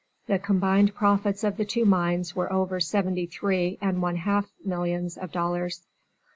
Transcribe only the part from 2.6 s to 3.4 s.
seventy